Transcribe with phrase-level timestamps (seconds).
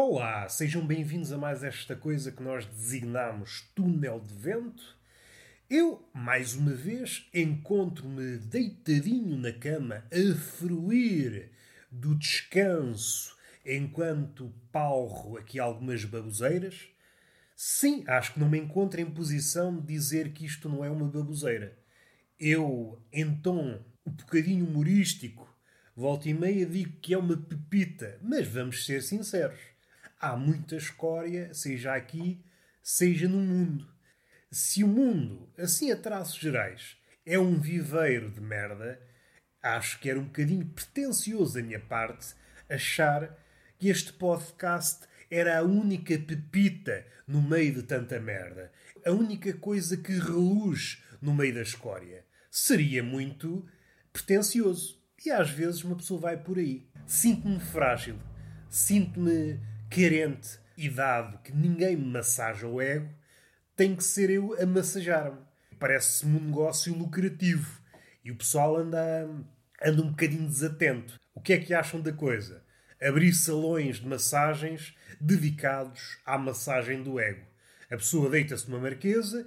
[0.00, 4.96] Olá, sejam bem-vindos a mais esta coisa que nós designamos túnel de vento.
[5.68, 11.50] Eu, mais uma vez, encontro-me deitadinho na cama a fruir
[11.90, 13.36] do descanso
[13.66, 16.88] enquanto palro aqui algumas baboseiras.
[17.56, 21.08] Sim, acho que não me encontro em posição de dizer que isto não é uma
[21.08, 21.76] baboseira.
[22.38, 25.52] Eu, em tom um bocadinho humorístico,
[25.96, 29.76] volta e meia digo que é uma pepita, mas vamos ser sinceros.
[30.20, 32.44] Há muita escória, seja aqui,
[32.82, 33.88] seja no mundo.
[34.50, 39.00] Se o mundo, assim a traços gerais, é um viveiro de merda,
[39.62, 42.34] acho que era um bocadinho pretencioso da minha parte
[42.68, 43.38] achar
[43.78, 48.72] que este podcast era a única pepita no meio de tanta merda,
[49.06, 52.24] a única coisa que reluz no meio da escória.
[52.50, 53.64] Seria muito
[54.12, 54.98] pretencioso.
[55.24, 56.88] E às vezes uma pessoa vai por aí.
[57.06, 58.18] Sinto-me frágil,
[58.68, 63.12] sinto-me carente e dado que ninguém me massaja o ego,
[63.76, 65.38] tem que ser eu a massajar-me.
[65.78, 67.80] Parece-me um negócio lucrativo
[68.24, 69.28] e o pessoal anda,
[69.82, 71.18] anda um bocadinho desatento.
[71.34, 72.62] O que é que acham da coisa?
[73.00, 77.46] Abrir salões de massagens dedicados à massagem do ego.
[77.90, 79.46] A pessoa deita-se numa marquesa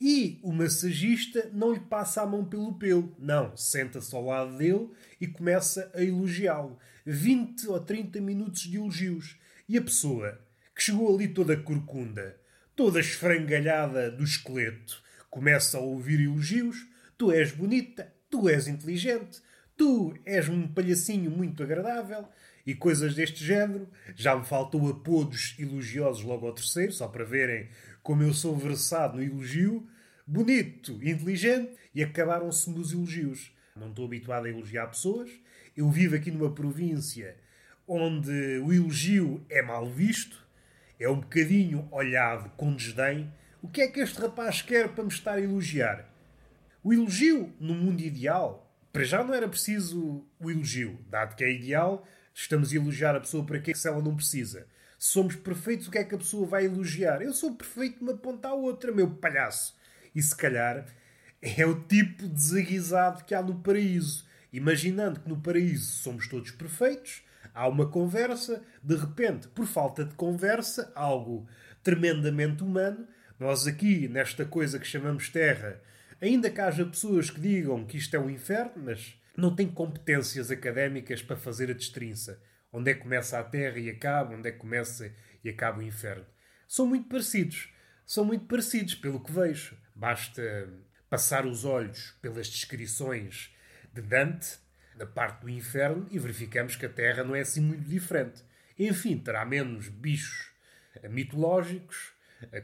[0.00, 3.14] e o massagista não lhe passa a mão pelo pelo.
[3.18, 4.88] Não, senta-se ao lado dele
[5.20, 6.78] e começa a elogiá-lo.
[7.04, 9.38] 20 ou 30 minutos de elogios.
[9.72, 10.38] E a pessoa,
[10.76, 12.38] que chegou ali toda corcunda,
[12.76, 16.86] toda esfrangalhada do esqueleto, começa a ouvir elogios.
[17.16, 19.40] Tu és bonita, tu és inteligente,
[19.74, 22.28] tu és um palhacinho muito agradável
[22.66, 23.88] e coisas deste género.
[24.14, 27.70] Já me faltou apodos elogiosos logo ao terceiro, só para verem
[28.02, 29.88] como eu sou versado no elogio
[30.26, 33.50] bonito, inteligente, e acabaram-se nos elogios.
[33.74, 35.30] Não estou habituado a elogiar pessoas.
[35.74, 37.40] Eu vivo aqui numa província
[37.94, 40.46] onde o elogio é mal visto,
[40.98, 43.32] é um bocadinho olhado com desdém.
[43.60, 46.08] O que é que este rapaz quer para me estar a elogiar?
[46.82, 51.52] O elogio, no mundo ideal, para já não era preciso o elogio, dado que é
[51.52, 54.66] ideal, estamos a elogiar a pessoa para que se ela não precisa.
[54.98, 57.20] Se somos perfeitos, o que é que a pessoa vai elogiar?
[57.20, 59.76] Eu sou perfeito de uma ponta à outra, meu palhaço.
[60.14, 60.86] E se calhar
[61.40, 64.24] é o tipo de desaguisado que há no paraíso.
[64.52, 67.22] Imaginando que no paraíso somos todos perfeitos,
[67.54, 71.46] há uma conversa, de repente, por falta de conversa, algo
[71.82, 73.06] tremendamente humano,
[73.38, 75.80] nós aqui, nesta coisa que chamamos Terra,
[76.20, 80.50] ainda que haja pessoas que digam que isto é um inferno, mas não têm competências
[80.50, 82.40] académicas para fazer a destrinça.
[82.72, 85.12] Onde é que começa a Terra e acaba, onde é que começa
[85.44, 86.24] e acaba o inferno.
[86.68, 87.72] São muito parecidos.
[88.06, 89.76] São muito parecidos, pelo que vejo.
[89.94, 90.68] Basta
[91.10, 93.54] passar os olhos pelas descrições
[93.92, 94.58] de Dante,
[94.96, 98.42] na parte do inferno, e verificamos que a Terra não é assim muito diferente.
[98.78, 100.50] Enfim, terá menos bichos
[101.10, 102.12] mitológicos,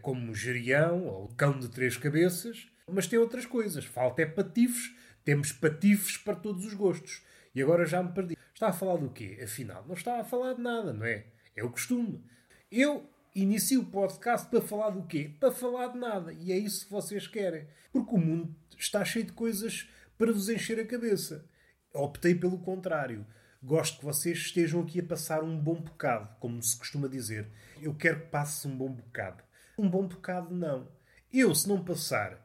[0.03, 3.85] como o Gerião ou o Cão de Três Cabeças, mas tem outras coisas.
[3.85, 4.95] Falta é patifes,
[5.25, 7.23] temos patifes para todos os gostos.
[7.55, 8.37] E agora já me perdi.
[8.55, 9.39] Está a falar do quê?
[9.43, 11.27] Afinal, não está a falar de nada, não é?
[11.55, 12.25] É o costume.
[12.71, 15.31] Eu inicio o podcast para falar do quê?
[15.39, 16.33] Para falar de nada.
[16.33, 17.67] E é isso que vocês querem.
[17.93, 21.45] Porque o mundo está cheio de coisas para vos encher a cabeça.
[21.93, 23.27] Optei pelo contrário.
[23.63, 27.49] Gosto que vocês estejam aqui a passar um bom bocado, como se costuma dizer.
[27.81, 29.43] Eu quero que passe um bom bocado.
[29.77, 30.89] Um bom bocado, não.
[31.33, 32.45] Eu, se não passar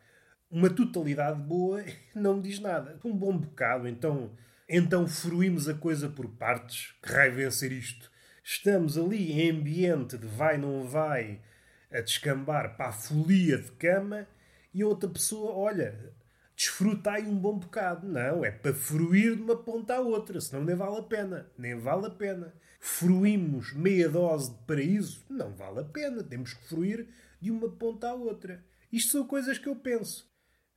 [0.50, 1.84] uma totalidade boa,
[2.16, 3.00] não me diz nada.
[3.04, 4.32] Um bom bocado, então,
[4.68, 6.96] então fruímos a coisa por partes.
[7.02, 8.12] Que raio vencer isto?
[8.44, 11.40] Estamos ali em ambiente de vai, não vai,
[11.92, 14.28] a descambar para a folia de cama
[14.74, 16.14] e outra pessoa, olha,
[16.56, 18.08] desfruta aí um bom bocado.
[18.08, 21.52] Não, é para fruir de uma ponta à outra, senão nem vale a pena.
[21.58, 22.54] Nem vale a pena.
[22.80, 25.24] Fruímos meia dose de paraíso?
[25.30, 26.24] Não vale a pena.
[26.24, 27.08] Temos que fruir
[27.40, 28.64] de uma ponta à outra.
[28.92, 30.32] Isto são coisas que eu penso.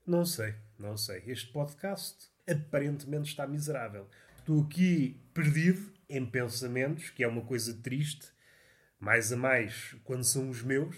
[0.06, 1.22] Não sei, não sei.
[1.26, 4.08] Este podcast aparentemente está miserável.
[4.38, 8.28] Estou aqui perdido em pensamentos, que é uma coisa triste,
[9.00, 10.96] mais a mais quando são os meus.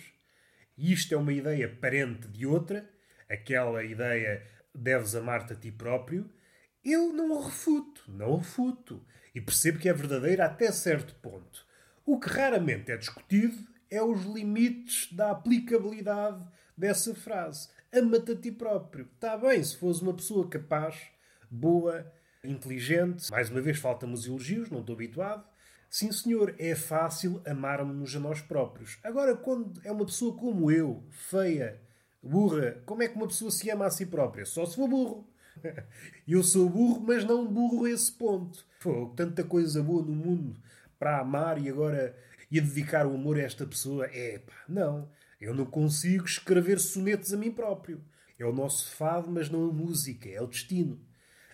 [0.77, 2.89] E isto é uma ideia parente de outra,
[3.29, 4.47] aquela ideia
[4.79, 6.31] deves amar-te a ti próprio.
[6.85, 9.05] Eu não o refuto, não o refuto.
[9.35, 11.67] E percebo que é verdadeira até certo ponto.
[12.07, 16.47] O que raramente é discutido é os limites da aplicabilidade
[16.77, 17.69] dessa frase.
[17.93, 19.09] Ama-te a ti próprio.
[19.15, 20.97] Está bem, se fores uma pessoa capaz,
[21.51, 22.11] boa,
[22.45, 23.31] inteligente.
[23.31, 25.45] Mais uma vez, faltam os elogios, não estou habituado.
[25.91, 28.99] Sim, senhor, é fácil amarmos-nos a nós próprios.
[29.03, 31.81] Agora, quando é uma pessoa como eu, feia,
[32.29, 34.45] burra, como é que uma pessoa se ama a si própria?
[34.45, 35.27] Só se for burro.
[36.27, 38.65] Eu sou burro, mas não burro a esse ponto.
[38.81, 40.57] Pô, tanta coisa boa no mundo
[40.99, 42.17] para amar e agora
[42.51, 44.07] ia dedicar o amor a esta pessoa.
[44.07, 45.09] É, pá, não.
[45.41, 48.03] Eu não consigo escrever sonetos a mim próprio.
[48.39, 51.01] É o nosso fado, mas não a música, é o destino.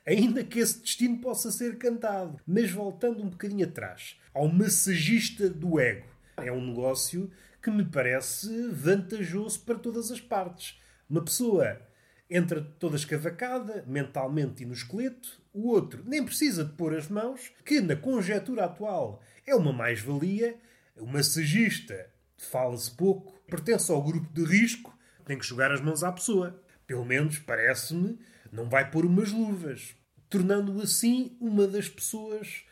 [0.06, 2.38] Ainda que esse destino possa ser cantado.
[2.46, 6.06] Mas voltando um bocadinho atrás, ao massagista do ego.
[6.36, 7.30] É um negócio
[7.64, 10.78] que me parece vantajoso para todas as partes.
[11.08, 11.80] Uma pessoa
[12.28, 17.54] entra toda escavacada, mentalmente e no esqueleto, o outro nem precisa de pôr as mãos,
[17.64, 20.58] que na conjetura atual é uma mais-valia.
[20.98, 24.94] O massagista fala-se pouco, pertence ao grupo de risco,
[25.24, 26.62] tem que jogar as mãos à pessoa.
[26.86, 28.18] Pelo menos, parece-me,
[28.52, 29.96] não vai pôr umas luvas,
[30.28, 32.66] tornando-o assim uma das pessoas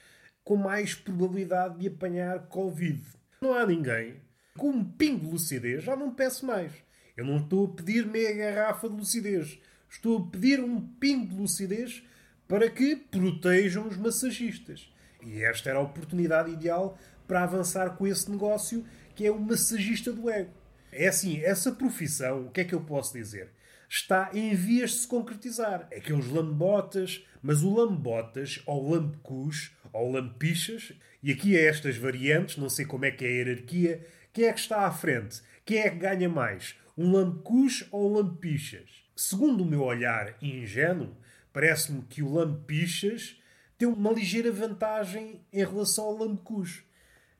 [0.44, 3.02] com mais probabilidade de apanhar Covid.
[3.40, 4.20] Não há ninguém
[4.56, 6.72] com um pingo de lucidez, já não peço mais.
[7.16, 9.58] Eu não estou a pedir meia garrafa de lucidez.
[9.88, 12.02] Estou a pedir um pingo de lucidez
[12.48, 14.90] para que protejam os massagistas.
[15.24, 18.84] E esta era a oportunidade ideal para avançar com esse negócio
[19.14, 20.52] que é o massagista do ego.
[20.90, 23.50] É assim, essa profissão, o que é que eu posso dizer?
[23.88, 25.88] Está em vias de se concretizar.
[25.94, 32.68] Aqueles lambotas, mas o lambotas, ou lampecus, ou lampichas, e aqui é estas variantes, não
[32.68, 35.42] sei como é que é a hierarquia, quem é que está à frente?
[35.62, 36.74] Quem é que ganha mais?
[36.96, 38.88] Um lampecus ou um lampichas?
[39.14, 41.14] Segundo o meu olhar ingênuo,
[41.52, 43.38] parece-me que o lampichas
[43.76, 46.82] tem uma ligeira vantagem em relação ao lampecus.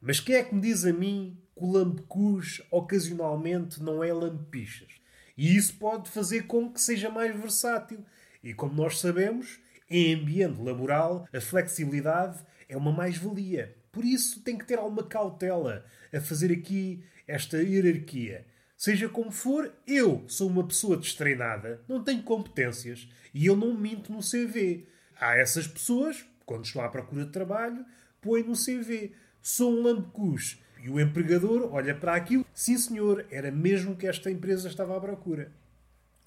[0.03, 5.01] Mas quem é que me diz a mim que o lampecus ocasionalmente não é lampichas?
[5.35, 8.05] E isso pode fazer com que seja mais versátil.
[8.45, 9.59] E como nós sabemos,
[9.93, 13.77] em ambiente laboral, a flexibilidade é uma mais-valia.
[13.93, 18.47] Por isso tem que ter alguma cautela a fazer aqui esta hierarquia.
[18.77, 24.11] Seja como for, eu sou uma pessoa destreinada, não tenho competências e eu não minto
[24.11, 24.87] no CV.
[25.21, 27.85] Há essas pessoas, quando estão à procura de trabalho,
[28.21, 29.13] põem no CV.
[29.41, 30.59] Sou um lambecus.
[30.83, 32.45] E o empregador olha para aquilo.
[32.53, 35.53] Sim, senhor, era mesmo que esta empresa estava à procura.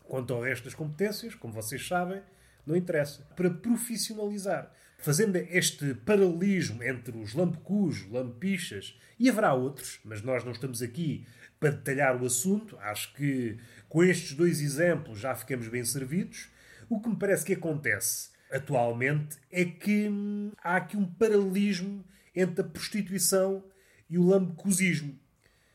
[0.04, 2.22] Quanto ao resto das competências, como vocês sabem,
[2.66, 3.22] não interessa.
[3.36, 10.52] Para profissionalizar fazendo este paralelismo entre os lampecus, lampichas, e haverá outros, mas nós não
[10.52, 11.28] estamos aqui
[11.60, 12.78] para detalhar o assunto.
[12.80, 13.58] Acho que
[13.88, 16.50] com estes dois exemplos já ficamos bem servidos.
[16.90, 22.04] O que me parece que acontece atualmente é que hum, há aqui um paralelismo
[22.36, 23.64] entre a prostituição
[24.10, 25.18] e o lampecusismo.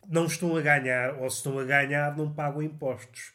[0.09, 3.33] Não estão a ganhar, ou se estão a ganhar, não pagam impostos.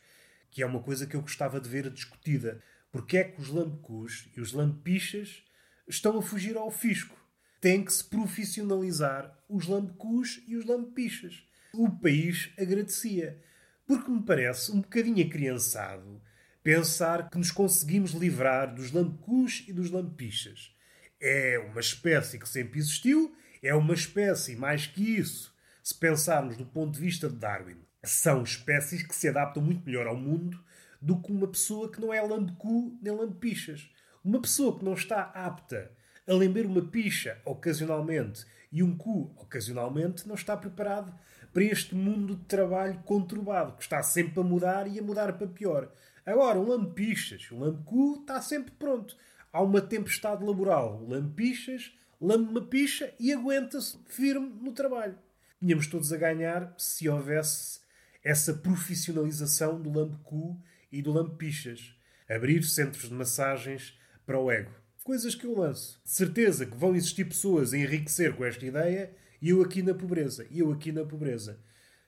[0.52, 2.62] Que é uma coisa que eu gostava de ver discutida.
[2.96, 5.44] Porque é que os lampecus e os lampichas
[5.86, 7.14] estão a fugir ao fisco.
[7.60, 11.46] Tem que se profissionalizar os lambecus e os lampichas.
[11.74, 13.44] O país agradecia.
[13.86, 16.22] Porque me parece um bocadinho acriançado
[16.64, 20.74] pensar que nos conseguimos livrar dos lambecus e dos lampichas.
[21.20, 25.54] É uma espécie que sempre existiu, é uma espécie mais que isso.
[25.84, 27.76] Se pensarmos do ponto de vista de Darwin,
[28.06, 30.64] são espécies que se adaptam muito melhor ao mundo
[31.06, 33.88] do que uma pessoa que não é lambecu nem lampichas.
[34.24, 35.92] Uma pessoa que não está apta
[36.28, 41.14] a lamber uma picha ocasionalmente e um cu ocasionalmente não está preparado
[41.54, 45.46] para este mundo de trabalho conturbado, que está sempre a mudar e a mudar para
[45.46, 45.92] pior.
[46.26, 49.16] Agora, um lampichas, um lambecu está sempre pronto.
[49.54, 51.06] Há uma tempestade laboral.
[51.08, 55.20] Lampichas lambe uma picha e aguenta-se firme no trabalho.
[55.60, 57.80] Tínhamos todos a ganhar se houvesse
[58.24, 60.60] essa profissionalização do lambecu
[60.96, 61.94] e do lampichas.
[62.30, 64.72] Abrir centros de massagens para o ego.
[65.04, 66.02] Coisas que eu lanço.
[66.06, 70.48] Certeza que vão existir pessoas a enriquecer com esta ideia e eu aqui na pobreza.
[70.50, 71.60] E eu aqui na pobreza.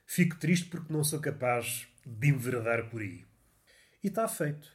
[0.06, 3.26] Fico triste porque não sou capaz de enveredar por aí.
[4.02, 4.72] E está feito.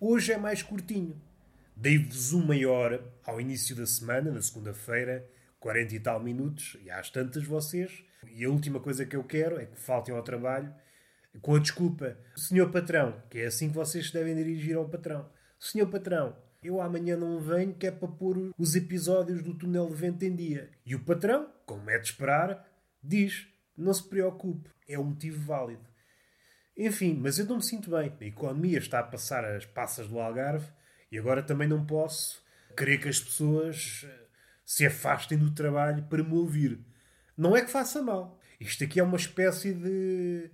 [0.00, 1.20] Hoje é mais curtinho.
[1.76, 7.10] Dei-vos uma hora ao início da semana, na segunda-feira, 40 e tal minutos, e às
[7.10, 8.04] tantas vocês.
[8.32, 10.72] E a última coisa que eu quero é que faltem ao trabalho
[11.40, 15.28] com a desculpa, senhor patrão, que é assim que vocês devem dirigir ao patrão.
[15.58, 19.94] Senhor patrão, eu amanhã não venho que é para pôr os episódios do Túnel de
[19.94, 20.70] Vento em dia.
[20.84, 22.66] E o patrão, como é de esperar,
[23.02, 25.86] diz: não se preocupe, é um motivo válido.
[26.76, 28.12] Enfim, mas eu não me sinto bem.
[28.20, 30.68] A economia está a passar as passas do Algarve
[31.10, 32.42] e agora também não posso
[32.76, 34.26] querer que as pessoas eh,
[34.64, 36.78] se afastem do trabalho para me ouvir.
[37.36, 38.38] Não é que faça mal.
[38.60, 40.50] Isto aqui é uma espécie de,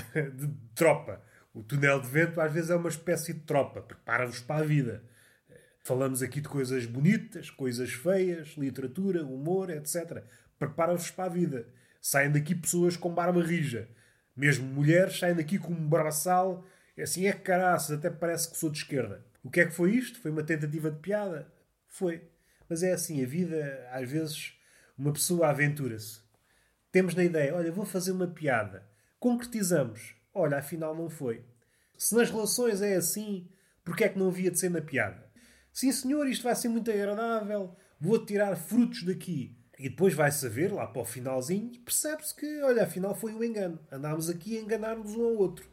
[0.34, 1.22] de tropa.
[1.54, 3.82] O túnel de vento às vezes é uma espécie de tropa.
[3.82, 5.02] Prepara-vos para a vida.
[5.84, 10.22] Falamos aqui de coisas bonitas, coisas feias, literatura, humor, etc.
[10.58, 11.66] Prepara-vos para a vida.
[12.00, 13.88] Saem daqui pessoas com barba rija.
[14.36, 16.64] Mesmo mulheres saem daqui com um braçal.
[16.96, 19.24] É assim, é caraças, até parece que sou de esquerda.
[19.42, 20.20] O que é que foi isto?
[20.20, 21.52] Foi uma tentativa de piada?
[21.88, 22.22] Foi.
[22.68, 24.54] Mas é assim, a vida, às vezes,
[24.96, 26.20] Uma pessoa aventura-se.
[26.92, 28.86] Temos na ideia, olha, vou fazer uma piada.
[29.22, 30.16] Concretizamos.
[30.34, 31.44] Olha, afinal não foi.
[31.96, 33.46] Se nas relações é assim,
[33.84, 35.24] porque é que não havia de ser na piada?
[35.72, 37.72] Sim, senhor, isto vai ser muito agradável.
[38.00, 39.56] Vou tirar frutos daqui.
[39.78, 43.78] E depois vai saber, lá para o finalzinho, percebe-se que, olha, afinal foi um engano.
[43.92, 45.70] Andámos aqui a enganar-nos um ao outro.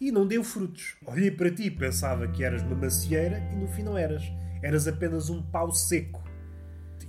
[0.00, 0.96] E não deu frutos.
[1.04, 4.22] Olhei para ti, pensava que eras uma macieira e no fim não eras.
[4.62, 6.22] Eras apenas um pau seco.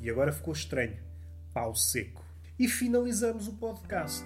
[0.01, 0.97] E agora ficou estranho.
[1.53, 2.25] Pau seco.
[2.57, 4.25] E finalizamos o podcast.